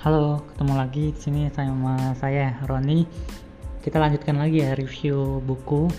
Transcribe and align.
Halo, 0.00 0.40
ketemu 0.48 0.74
lagi 0.80 1.12
di 1.12 1.20
sini 1.20 1.40
sama 1.52 2.16
saya 2.16 2.56
Roni. 2.64 3.04
Kita 3.84 4.00
lanjutkan 4.00 4.40
lagi 4.40 4.64
ya 4.64 4.72
review 4.72 5.44
buku 5.44 5.92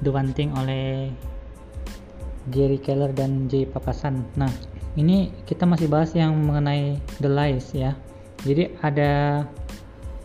The 0.00 0.08
One 0.08 0.32
Thing 0.32 0.56
oleh 0.56 1.12
Gary 2.48 2.80
Keller 2.80 3.12
dan 3.12 3.44
Jay 3.52 3.68
Papasan. 3.68 4.24
Nah, 4.40 4.48
ini 4.96 5.36
kita 5.44 5.68
masih 5.68 5.84
bahas 5.84 6.16
yang 6.16 6.32
mengenai 6.32 6.96
The 7.20 7.28
Lies 7.28 7.76
ya. 7.76 7.92
Jadi 8.40 8.72
ada 8.80 9.44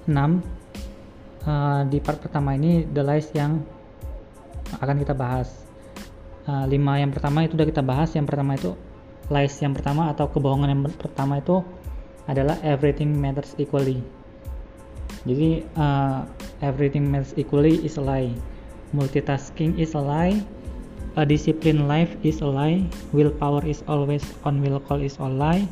6 0.08 0.16
uh, 0.16 1.84
di 1.92 2.00
part 2.00 2.24
pertama 2.24 2.56
ini 2.56 2.88
The 2.88 3.04
Lies 3.04 3.28
yang 3.36 3.60
akan 4.80 4.96
kita 5.04 5.12
bahas. 5.12 5.52
Uh, 6.48 6.64
lima 6.64 6.96
yang 6.96 7.12
pertama 7.12 7.44
itu 7.44 7.60
udah 7.60 7.68
kita 7.68 7.84
bahas. 7.84 8.16
Yang 8.16 8.32
pertama 8.32 8.56
itu 8.56 8.72
lies 9.28 9.56
yang 9.60 9.76
pertama 9.76 10.08
atau 10.12 10.32
kebohongan 10.32 10.72
yang 10.72 10.82
pertama 10.96 11.40
itu 11.40 11.60
adalah 12.32 12.56
everything 12.64 13.12
matters 13.20 13.52
equally. 13.60 14.00
Jadi 15.28 15.68
uh, 15.76 16.24
everything 16.64 17.12
matters 17.12 17.36
equally 17.36 17.84
is 17.84 18.00
a 18.00 18.04
lie. 18.04 18.32
Multitasking 18.96 19.76
is 19.76 19.94
a 19.94 20.02
lie. 20.02 20.40
A 21.20 21.28
disciplined 21.28 21.92
life 21.92 22.16
is 22.24 22.40
a 22.40 22.48
lie. 22.48 22.88
Willpower 23.12 23.68
is 23.68 23.84
always 23.92 24.24
on 24.48 24.64
will 24.64 24.80
call 24.80 25.04
is 25.04 25.20
a 25.20 25.28
lie. 25.28 25.68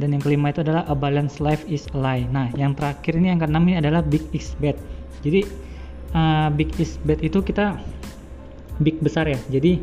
Dan 0.00 0.16
yang 0.16 0.22
kelima 0.24 0.54
itu 0.54 0.64
adalah 0.64 0.88
a 0.88 0.96
balanced 0.96 1.42
life 1.42 1.66
is 1.68 1.84
a 1.92 1.98
lie. 2.00 2.24
Nah, 2.32 2.48
yang 2.56 2.72
terakhir 2.72 3.18
ini 3.18 3.34
yang 3.34 3.44
keenam 3.44 3.66
ini 3.68 3.76
adalah 3.82 4.00
big 4.00 4.24
is 4.32 4.56
bad. 4.56 4.78
Jadi 5.20 5.44
uh, 6.16 6.48
big 6.54 6.72
is 6.80 6.96
bad 7.04 7.20
itu 7.20 7.44
kita 7.44 7.76
big 8.80 8.96
besar 9.04 9.28
ya. 9.28 9.38
Jadi 9.52 9.82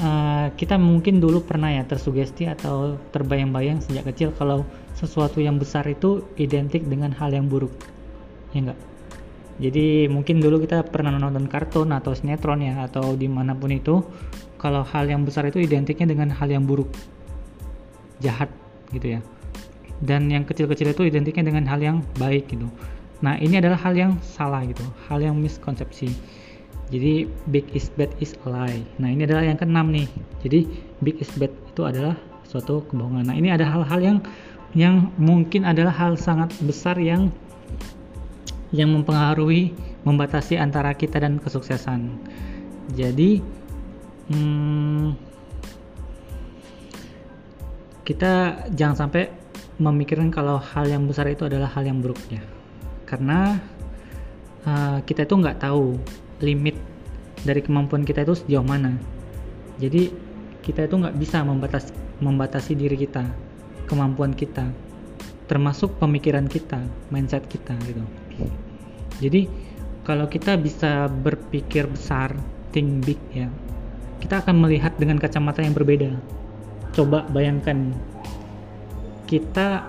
uh, 0.00 0.48
kita 0.56 0.80
mungkin 0.80 1.20
dulu 1.20 1.44
pernah 1.44 1.74
ya 1.74 1.84
tersugesti 1.84 2.48
atau 2.48 2.96
terbayang-bayang 3.12 3.82
sejak 3.82 4.08
kecil 4.14 4.32
kalau 4.36 4.64
sesuatu 4.96 5.42
yang 5.42 5.58
besar 5.60 5.84
itu 5.88 6.24
identik 6.40 6.86
dengan 6.88 7.12
hal 7.12 7.34
yang 7.34 7.50
buruk. 7.50 7.72
Ya 8.56 8.68
enggak 8.68 8.80
jadi 9.60 10.08
mungkin 10.08 10.40
dulu 10.40 10.64
kita 10.64 10.82
pernah 10.88 11.12
nonton 11.12 11.44
kartun 11.44 11.92
atau 11.92 12.16
sinetron 12.16 12.64
ya 12.64 12.88
atau 12.88 13.12
di 13.14 13.28
mana 13.28 13.52
pun 13.52 13.68
itu 13.68 14.00
kalau 14.56 14.80
hal 14.86 15.04
yang 15.10 15.22
besar 15.22 15.44
itu 15.46 15.60
identiknya 15.60 16.08
dengan 16.08 16.32
hal 16.32 16.48
yang 16.48 16.64
buruk. 16.64 16.88
Jahat 18.18 18.48
gitu 18.94 19.18
ya. 19.18 19.20
Dan 20.02 20.26
yang 20.32 20.48
kecil-kecil 20.48 20.96
itu 20.96 21.06
identiknya 21.06 21.46
dengan 21.52 21.68
hal 21.68 21.78
yang 21.78 22.02
baik 22.16 22.48
gitu. 22.48 22.66
Nah 23.20 23.36
ini 23.38 23.60
adalah 23.60 23.76
hal 23.76 23.94
yang 23.94 24.12
salah 24.24 24.64
gitu. 24.64 24.82
Hal 25.06 25.20
yang 25.20 25.36
miskonsepsi 25.36 26.10
jadi 26.92 27.24
big 27.48 27.72
is 27.72 27.88
bad 27.96 28.12
is 28.20 28.36
a 28.44 28.52
lie. 28.52 28.84
Nah 29.00 29.08
ini 29.08 29.24
adalah 29.24 29.48
yang 29.48 29.56
keenam 29.56 29.88
nih. 29.88 30.04
Jadi 30.44 30.68
big 31.00 31.16
is 31.24 31.32
bad 31.40 31.48
itu 31.48 31.88
adalah 31.88 32.20
suatu 32.44 32.84
kebohongan. 32.84 33.32
Nah 33.32 33.36
ini 33.36 33.48
ada 33.48 33.64
hal-hal 33.64 34.00
yang 34.04 34.18
yang 34.76 35.08
mungkin 35.16 35.64
adalah 35.64 35.96
hal 35.96 36.20
sangat 36.20 36.52
besar 36.60 37.00
yang 37.00 37.32
yang 38.76 38.92
mempengaruhi 38.92 39.72
membatasi 40.04 40.60
antara 40.60 40.92
kita 40.92 41.16
dan 41.16 41.40
kesuksesan. 41.40 42.12
Jadi 42.92 43.40
hmm, 44.28 45.16
kita 48.04 48.64
jangan 48.76 49.08
sampai 49.08 49.32
memikirkan 49.80 50.28
kalau 50.28 50.60
hal 50.60 50.84
yang 50.84 51.08
besar 51.08 51.24
itu 51.32 51.48
adalah 51.48 51.72
hal 51.72 51.88
yang 51.88 52.04
buruknya. 52.04 52.44
Karena 53.08 53.56
uh, 54.68 55.00
kita 55.08 55.24
itu 55.24 55.40
nggak 55.40 55.64
tahu 55.64 55.96
limit 56.42 56.76
dari 57.42 57.62
kemampuan 57.62 58.02
kita 58.02 58.26
itu 58.26 58.34
sejauh 58.36 58.66
mana. 58.66 58.98
Jadi 59.80 60.12
kita 60.62 60.86
itu 60.86 60.94
nggak 60.98 61.16
bisa 61.18 61.42
membatasi 61.42 61.90
membatasi 62.22 62.78
diri 62.78 62.94
kita 62.94 63.26
kemampuan 63.90 64.30
kita 64.30 64.70
termasuk 65.50 65.98
pemikiran 65.98 66.46
kita 66.46 66.80
mindset 67.10 67.44
kita 67.50 67.74
gitu. 67.84 68.02
Jadi 69.18 69.50
kalau 70.06 70.30
kita 70.30 70.54
bisa 70.58 71.10
berpikir 71.10 71.90
besar 71.90 72.34
think 72.70 73.02
big 73.04 73.20
ya 73.34 73.50
kita 74.22 74.38
akan 74.38 74.62
melihat 74.62 74.94
dengan 74.96 75.18
kacamata 75.18 75.66
yang 75.66 75.74
berbeda. 75.74 76.14
Coba 76.94 77.26
bayangkan 77.26 77.90
kita 79.26 79.82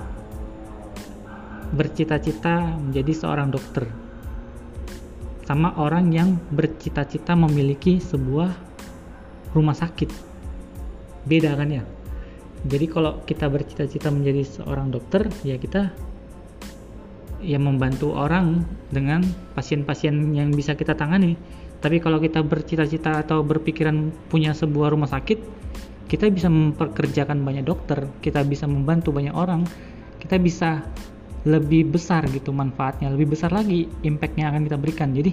bercita-cita 1.74 2.78
menjadi 2.82 3.14
seorang 3.14 3.54
dokter 3.54 3.86
sama 5.44 5.76
orang 5.76 6.12
yang 6.12 6.40
bercita-cita 6.52 7.36
memiliki 7.36 8.00
sebuah 8.00 8.52
rumah 9.52 9.76
sakit. 9.76 10.10
Beda 11.28 11.56
kan 11.56 11.70
ya? 11.72 11.84
Jadi 12.64 12.86
kalau 12.88 13.20
kita 13.28 13.52
bercita-cita 13.52 14.08
menjadi 14.08 14.44
seorang 14.48 14.88
dokter 14.92 15.28
ya 15.44 15.60
kita 15.60 15.92
ya 17.44 17.60
membantu 17.60 18.16
orang 18.16 18.64
dengan 18.88 19.20
pasien-pasien 19.52 20.32
yang 20.32 20.56
bisa 20.56 20.80
kita 20.80 20.96
tangani. 20.96 21.36
Tapi 21.84 22.00
kalau 22.00 22.24
kita 22.24 22.40
bercita-cita 22.40 23.20
atau 23.20 23.44
berpikiran 23.44 24.16
punya 24.32 24.56
sebuah 24.56 24.96
rumah 24.96 25.12
sakit 25.12 25.64
kita 26.14 26.30
bisa 26.30 26.46
memperkerjakan 26.46 27.42
banyak 27.42 27.66
dokter 27.66 28.06
kita 28.22 28.46
bisa 28.46 28.70
membantu 28.70 29.10
banyak 29.10 29.34
orang 29.34 29.66
kita 30.22 30.38
bisa 30.38 30.86
lebih 31.44 31.92
besar 31.92 32.24
gitu 32.32 32.56
manfaatnya 32.56 33.12
lebih 33.12 33.36
besar 33.36 33.52
lagi 33.52 33.92
impact 34.08 34.40
yang 34.40 34.56
akan 34.56 34.64
kita 34.64 34.78
berikan. 34.80 35.12
Jadi 35.12 35.32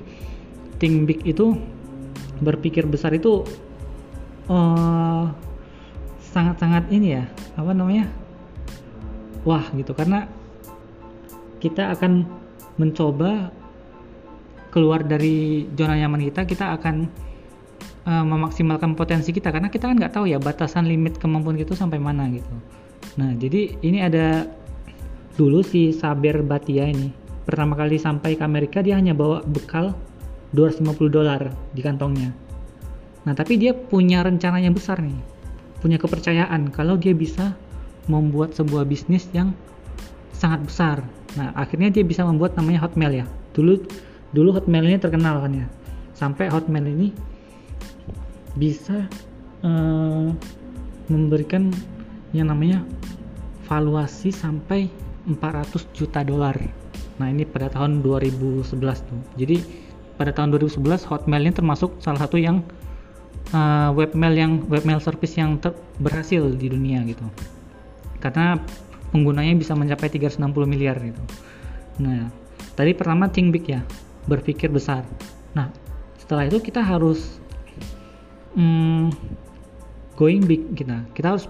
think 0.83 1.07
big 1.07 1.21
itu 1.23 1.55
berpikir 2.43 2.89
besar 2.91 3.15
itu 3.15 3.47
eh, 4.51 5.25
sangat-sangat 6.35 6.91
ini 6.91 7.21
ya 7.21 7.25
apa 7.55 7.71
namanya 7.71 8.11
wah 9.47 9.63
gitu. 9.75 9.95
Karena 9.95 10.27
kita 11.63 11.95
akan 11.95 12.27
mencoba 12.81 13.53
keluar 14.73 15.03
dari 15.03 15.67
zona 15.75 15.99
nyaman 15.99 16.31
kita 16.31 16.47
kita 16.47 16.79
akan 16.79 17.11
uh, 18.07 18.25
memaksimalkan 18.25 18.97
potensi 18.97 19.35
kita. 19.35 19.53
Karena 19.53 19.69
kita 19.69 19.91
kan 19.91 19.99
nggak 19.99 20.15
tahu 20.15 20.31
ya 20.31 20.41
batasan 20.41 20.89
limit 20.89 21.19
kemampuan 21.21 21.59
kita 21.59 21.77
sampai 21.77 22.01
mana 22.01 22.31
gitu. 22.33 22.55
Nah 23.21 23.37
jadi 23.37 23.77
ini 23.85 23.99
ada 24.01 24.49
dulu 25.41 25.65
si 25.65 25.89
Saber 25.97 26.45
Batia 26.45 26.85
ini 26.85 27.09
pertama 27.49 27.73
kali 27.73 27.97
sampai 27.97 28.37
ke 28.37 28.45
Amerika 28.45 28.85
dia 28.85 29.01
hanya 29.01 29.17
bawa 29.17 29.41
bekal 29.41 29.97
250 30.53 31.09
dolar 31.09 31.49
di 31.73 31.81
kantongnya. 31.81 32.37
Nah 33.25 33.33
tapi 33.33 33.57
dia 33.57 33.73
punya 33.73 34.21
rencana 34.21 34.61
yang 34.61 34.77
besar 34.77 35.01
nih 35.01 35.17
punya 35.81 35.97
kepercayaan 35.97 36.69
kalau 36.69 37.01
dia 37.01 37.17
bisa 37.17 37.57
membuat 38.05 38.53
sebuah 38.53 38.85
bisnis 38.85 39.33
yang 39.33 39.57
sangat 40.37 40.61
besar. 40.69 40.97
Nah 41.41 41.57
akhirnya 41.57 41.89
dia 41.89 42.05
bisa 42.05 42.21
membuat 42.21 42.53
namanya 42.61 42.85
Hotmail 42.85 43.25
ya. 43.25 43.27
Dulu 43.57 43.81
dulu 44.37 44.61
Hotmail 44.61 44.93
ini 44.93 45.01
terkenal 45.01 45.41
kan 45.41 45.57
ya. 45.57 45.67
Sampai 46.13 46.53
Hotmail 46.53 46.85
ini 46.85 47.09
bisa 48.61 49.09
uh, 49.65 50.29
memberikan 51.09 51.73
yang 52.37 52.53
namanya 52.53 52.85
valuasi 53.65 54.29
sampai 54.29 55.09
400 55.29 55.91
juta 55.93 56.25
dolar. 56.25 56.57
Nah, 57.21 57.29
ini 57.29 57.45
pada 57.45 57.69
tahun 57.69 58.01
2011 58.01 58.71
tuh. 59.05 59.21
Jadi 59.37 59.61
pada 60.17 60.33
tahun 60.33 60.53
2011 60.57 61.09
Hotmail 61.09 61.49
ini 61.49 61.55
termasuk 61.57 62.01
salah 62.01 62.25
satu 62.25 62.41
yang 62.41 62.65
uh, 63.53 63.93
webmail 63.93 64.35
yang 64.37 64.53
webmail 64.69 65.01
service 65.01 65.37
yang 65.37 65.61
berhasil 66.01 66.45
di 66.57 66.69
dunia 66.69 67.05
gitu. 67.05 67.25
Karena 68.21 68.61
penggunanya 69.13 69.57
bisa 69.57 69.77
mencapai 69.77 70.09
360 70.13 70.41
miliar 70.65 70.97
gitu. 71.01 71.23
Nah, 72.01 72.33
tadi 72.77 72.97
pertama 72.97 73.29
think 73.29 73.53
big 73.53 73.69
ya, 73.69 73.81
berpikir 74.25 74.73
besar. 74.73 75.05
Nah, 75.53 75.69
setelah 76.17 76.47
itu 76.49 76.61
kita 76.63 76.81
harus 76.81 77.41
um, 78.57 79.13
going 80.17 80.45
big 80.45 80.73
kita. 80.77 81.05
Kita 81.13 81.37
harus 81.37 81.49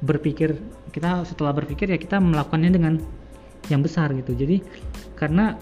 berpikir 0.00 0.56
kita 0.90 1.22
setelah 1.28 1.52
berpikir 1.54 1.92
ya 1.92 1.98
kita 2.00 2.18
melakukannya 2.18 2.70
dengan 2.72 2.94
yang 3.70 3.80
besar 3.80 4.12
gitu. 4.12 4.34
Jadi 4.34 4.60
karena 5.14 5.54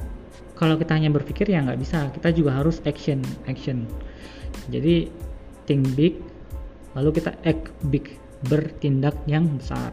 kalau 0.58 0.74
kita 0.74 0.98
hanya 0.98 1.12
berpikir 1.12 1.46
ya 1.46 1.62
nggak 1.62 1.78
bisa. 1.78 2.10
Kita 2.10 2.34
juga 2.34 2.58
harus 2.58 2.82
action 2.88 3.22
action. 3.46 3.86
Jadi 4.72 5.12
think 5.68 5.84
big 5.94 6.18
lalu 6.96 7.20
kita 7.20 7.36
act 7.44 7.70
big 7.92 8.16
bertindak 8.48 9.14
yang 9.28 9.46
besar. 9.60 9.92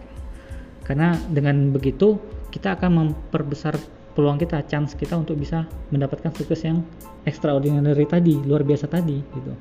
Karena 0.88 1.14
dengan 1.30 1.70
begitu 1.76 2.18
kita 2.50 2.80
akan 2.80 2.92
memperbesar 3.04 3.76
peluang 4.16 4.40
kita 4.40 4.64
chance 4.66 4.96
kita 4.96 5.20
untuk 5.20 5.36
bisa 5.36 5.68
mendapatkan 5.92 6.32
sukses 6.32 6.64
yang 6.64 6.80
extraordinary 7.28 8.08
tadi 8.08 8.40
luar 8.48 8.64
biasa 8.64 8.88
tadi 8.88 9.20
gitu. 9.20 9.54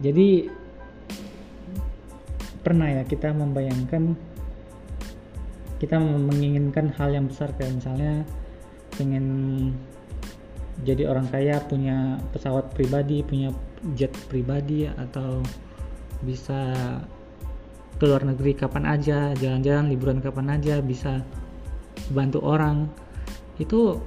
Jadi 0.00 0.48
pernah 2.64 2.88
ya 2.90 3.02
kita 3.04 3.32
membayangkan 3.36 4.16
kita 5.78 5.98
menginginkan 5.98 6.90
hal 6.98 7.14
yang 7.14 7.30
besar 7.30 7.54
kayak 7.54 7.78
misalnya 7.78 8.26
pengen 8.98 9.26
jadi 10.82 11.10
orang 11.10 11.26
kaya 11.30 11.58
punya 11.66 12.22
pesawat 12.30 12.70
pribadi 12.74 13.22
punya 13.26 13.50
jet 13.94 14.14
pribadi 14.30 14.86
atau 14.86 15.42
bisa 16.22 16.74
ke 17.98 18.04
luar 18.06 18.22
negeri 18.22 18.54
kapan 18.54 18.86
aja 18.86 19.34
jalan-jalan 19.34 19.90
liburan 19.90 20.22
kapan 20.22 20.54
aja 20.54 20.78
bisa 20.78 21.22
bantu 22.14 22.38
orang. 22.42 22.86
Itu 23.58 23.98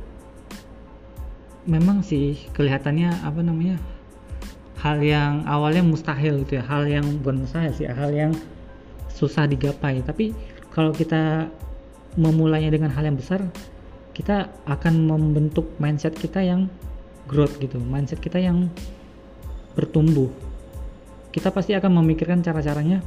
memang 1.68 2.02
sih 2.02 2.40
kelihatannya 2.56 3.22
apa 3.22 3.40
namanya 3.44 3.78
hal 4.82 4.98
yang 5.04 5.46
awalnya 5.46 5.86
mustahil 5.86 6.42
gitu 6.42 6.58
ya 6.58 6.66
hal 6.66 6.90
yang 6.90 7.06
bukan 7.22 7.46
mustahil 7.46 7.70
sih 7.76 7.86
hal 7.86 8.16
yang 8.16 8.32
susah 9.12 9.46
digapai. 9.46 10.00
Tapi 10.08 10.32
kalau 10.72 10.92
kita 10.96 11.52
memulainya 12.20 12.72
dengan 12.72 12.92
hal 12.92 13.08
yang 13.08 13.16
besar 13.16 13.44
kita 14.12 14.52
akan 14.68 15.08
membentuk 15.08 15.72
mindset 15.80 16.12
kita 16.16 16.44
yang 16.44 16.68
growth 17.32 17.56
gitu 17.64 17.80
mindset 17.80 18.20
kita 18.20 18.40
yang 18.40 18.68
bertumbuh. 19.76 20.28
Kita 21.32 21.48
pasti 21.48 21.72
akan 21.72 22.04
memikirkan 22.04 22.44
cara-caranya 22.44 23.00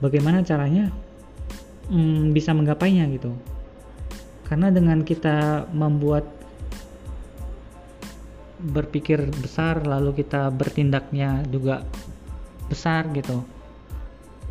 bagaimana 0.00 0.40
caranya 0.40 0.88
hmm, 1.92 2.32
bisa 2.32 2.56
menggapainya 2.56 3.04
gitu. 3.12 3.36
Karena 4.48 4.72
dengan 4.72 5.04
kita 5.04 5.68
membuat 5.72 6.24
berpikir 8.62 9.18
besar 9.42 9.82
lalu 9.82 10.22
kita 10.22 10.46
bertindaknya 10.54 11.42
juga 11.50 11.82
besar 12.70 13.10
gitu 13.10 13.42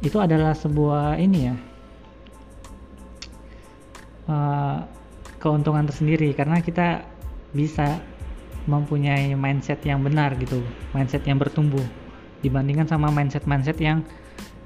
itu 0.03 0.19
adalah 0.19 0.51
sebuah 0.51 1.15
ini 1.15 1.39
ya 1.47 1.55
uh, 4.31 4.87
keuntungan 5.43 5.83
tersendiri 5.83 6.31
karena 6.31 6.63
kita 6.63 7.03
bisa 7.51 7.99
mempunyai 8.63 9.35
mindset 9.35 9.83
yang 9.83 9.99
benar 9.99 10.39
gitu 10.39 10.63
mindset 10.95 11.27
yang 11.27 11.35
bertumbuh 11.35 11.83
dibandingkan 12.39 12.87
sama 12.87 13.11
mindset-mindset 13.11 13.75
yang 13.83 14.07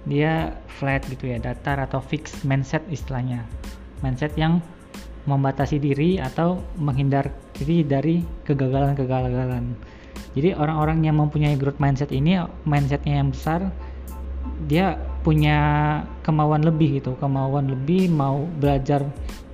dia 0.06 0.53
flat 0.77 1.01
gitu 1.09 1.33
ya 1.33 1.41
datar 1.41 1.81
atau 1.81 1.97
fix 1.97 2.45
mindset 2.45 2.85
istilahnya 2.94 3.41
mindset 4.06 4.38
yang 4.38 4.62
membatasi 5.25 5.81
diri 5.81 6.21
atau 6.21 6.62
menghindar 6.77 7.33
diri 7.57 7.81
dari 7.81 8.21
kegagalan-kegagalan. 8.45 9.73
Jadi 10.38 10.53
orang-orang 10.53 11.01
yang 11.01 11.17
mempunyai 11.17 11.57
growth 11.57 11.81
mindset 11.81 12.13
ini 12.13 12.38
mindsetnya 12.63 13.19
yang 13.25 13.33
besar, 13.33 13.73
dia 14.69 15.01
punya 15.25 15.57
kemauan 16.21 16.62
lebih 16.62 17.01
gitu, 17.01 17.17
kemauan 17.17 17.73
lebih 17.73 18.13
mau 18.13 18.45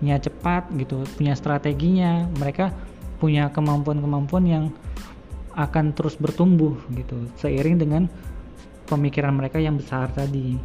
belajarnya 0.02 0.18
cepat 0.26 0.64
gitu, 0.82 1.06
punya 1.14 1.38
strateginya, 1.38 2.26
mereka 2.42 2.74
punya 3.22 3.54
kemampuan-kemampuan 3.54 4.44
yang 4.50 4.66
akan 5.54 5.94
terus 5.94 6.18
bertumbuh 6.18 6.74
gitu 6.90 7.30
seiring 7.38 7.78
dengan 7.78 8.10
pemikiran 8.90 9.38
mereka 9.38 9.62
yang 9.62 9.78
besar 9.78 10.10
tadi. 10.10 10.58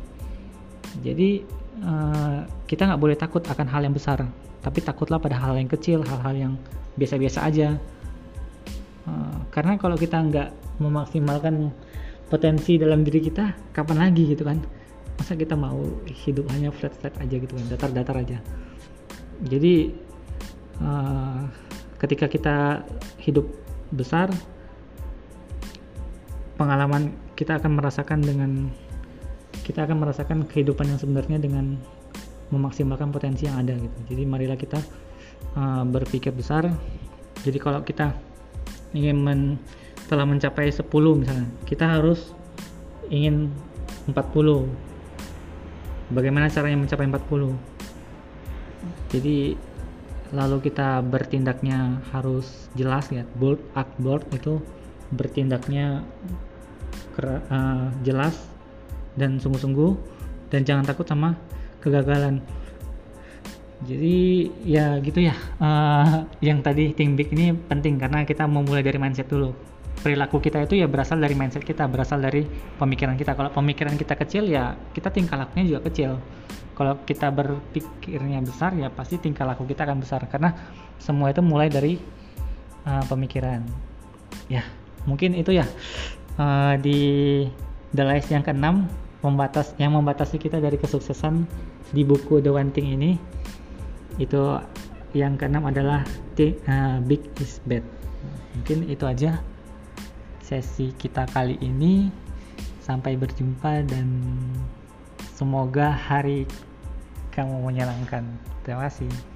Jadi 1.05 1.45
uh, 1.85 2.49
kita 2.65 2.89
nggak 2.89 3.03
boleh 3.03 3.17
takut 3.19 3.45
akan 3.45 3.67
hal 3.69 3.85
yang 3.85 3.93
besar 3.93 4.25
tapi 4.65 4.81
takutlah 4.81 5.21
pada 5.21 5.37
hal 5.37 5.55
yang 5.61 5.69
kecil 5.69 6.01
hal-hal 6.01 6.35
yang 6.35 6.53
biasa-biasa 6.97 7.45
aja. 7.45 7.77
Uh, 9.05 9.39
karena 9.53 9.77
kalau 9.77 10.01
kita 10.01 10.17
nggak 10.17 10.81
memaksimalkan 10.81 11.71
potensi 12.33 12.81
dalam 12.81 13.05
diri 13.05 13.21
kita 13.21 13.53
kapan 13.77 14.09
lagi 14.09 14.33
gitu 14.33 14.49
kan? 14.49 14.65
Masa 15.21 15.37
kita 15.37 15.53
mau 15.59 15.85
hidup 16.09 16.49
hanya 16.57 16.73
flat-flat 16.73 17.13
aja 17.21 17.37
gitu 17.37 17.53
kan 17.53 17.65
datar-datar 17.69 18.17
aja 18.17 18.39
jadi 19.45 19.93
uh, 20.81 21.45
ketika 22.01 22.27
kita 22.29 22.57
hidup 23.21 23.49
besar 23.93 24.33
pengalaman 26.57 27.13
kita 27.37 27.61
akan 27.61 27.77
merasakan 27.77 28.25
dengan 28.25 28.73
kita 29.65 29.85
akan 29.85 29.99
merasakan 30.01 30.39
kehidupan 30.49 30.89
yang 30.89 31.01
sebenarnya 31.01 31.39
dengan 31.43 31.77
memaksimalkan 32.55 33.11
potensi 33.11 33.51
yang 33.51 33.59
ada 33.59 33.75
gitu. 33.75 33.99
Jadi 34.15 34.23
marilah 34.23 34.55
kita 34.55 34.79
uh, 35.59 35.83
berpikir 35.83 36.31
besar. 36.31 36.71
Jadi 37.43 37.59
kalau 37.59 37.83
kita 37.83 38.15
ingin 38.95 39.19
men, 39.19 39.41
telah 40.07 40.23
mencapai 40.23 40.71
10 40.71 40.87
misalnya 41.19 41.51
kita 41.67 41.99
harus 41.99 42.31
ingin 43.11 43.51
40 44.07 44.15
bagaimana 46.15 46.47
caranya 46.47 46.79
mencapai 46.87 47.11
40 47.11 47.76
jadi 49.11 49.57
lalu 50.35 50.59
kita 50.67 51.07
bertindaknya 51.07 52.03
harus 52.11 52.67
jelas 52.75 53.07
ya 53.15 53.23
bold 53.39 53.63
act 53.79 53.95
bold 54.03 54.27
itu 54.35 54.59
bertindaknya 55.15 56.03
uh, 57.23 57.89
jelas 58.03 58.35
dan 59.15 59.39
sungguh-sungguh 59.39 59.95
dan 60.51 60.67
jangan 60.67 60.85
takut 60.87 61.07
sama 61.07 61.39
kegagalan. 61.79 62.43
Jadi 63.87 64.49
ya 64.65 64.97
gitu 65.05 65.21
ya 65.21 65.37
uh, 65.61 66.25
yang 66.41 66.65
tadi 66.65 66.97
think 66.97 67.15
big 67.15 67.29
ini 67.37 67.53
penting 67.53 68.01
karena 68.01 68.25
kita 68.25 68.49
memulai 68.49 68.83
dari 68.83 68.99
mindset 68.99 69.29
dulu. 69.31 69.53
Perilaku 70.01 70.39
kita 70.43 70.65
itu 70.65 70.81
ya 70.81 70.87
berasal 70.87 71.19
dari 71.19 71.35
mindset 71.39 71.63
kita 71.63 71.87
berasal 71.87 72.19
dari 72.19 72.43
pemikiran 72.81 73.15
kita. 73.15 73.37
Kalau 73.37 73.53
pemikiran 73.53 73.95
kita 73.95 74.17
kecil 74.17 74.49
ya 74.49 74.75
kita 74.97 75.13
tingkah 75.13 75.39
lakunya 75.39 75.77
juga 75.77 75.87
kecil 75.87 76.19
kalau 76.77 77.01
kita 77.09 77.33
berpikirnya 77.33 78.45
besar 78.45 78.77
ya 78.77 78.93
pasti 78.93 79.17
tingkah 79.17 79.49
laku 79.49 79.65
kita 79.65 79.89
akan 79.89 80.05
besar. 80.05 80.21
Karena 80.29 80.53
semua 81.01 81.33
itu 81.33 81.41
mulai 81.41 81.73
dari 81.73 81.97
uh, 82.85 83.05
pemikiran. 83.09 83.65
Ya 84.53 84.63
mungkin 85.09 85.33
itu 85.33 85.57
ya. 85.57 85.65
Uh, 86.37 86.77
di 86.77 87.01
the 87.97 88.05
list 88.05 88.29
yang 88.29 88.45
keenam 88.45 88.85
membatas 89.25 89.73
yang 89.81 89.97
membatasi 89.97 90.37
kita 90.37 90.61
dari 90.61 90.77
kesuksesan 90.77 91.49
di 91.97 92.05
buku 92.05 92.45
The 92.45 92.53
One 92.53 92.69
Thing 92.77 92.93
ini 92.93 93.17
itu 94.21 94.61
yang 95.17 95.41
keenam 95.41 95.65
adalah 95.65 96.05
the, 96.37 96.53
uh, 96.69 97.01
Big 97.01 97.25
is 97.41 97.57
Bad. 97.65 97.81
Mungkin 98.53 98.93
itu 98.93 99.09
aja 99.09 99.41
sesi 100.45 100.93
kita 100.93 101.25
kali 101.33 101.57
ini. 101.65 102.13
Sampai 102.85 103.19
berjumpa 103.19 103.83
dan 103.83 104.07
semoga 105.37 105.93
hari 105.93 106.49
kamu 107.37 107.61
menyenangkan. 107.61 108.25
Terima 108.65 108.89
kasih 108.89 109.36